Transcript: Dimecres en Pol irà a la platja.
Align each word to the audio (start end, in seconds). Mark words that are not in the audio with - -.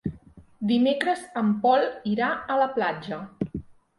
Dimecres 0.71 1.19
en 1.41 1.51
Pol 1.67 1.85
irà 2.13 2.31
a 2.53 2.57
la 2.63 2.71
platja. 2.79 3.21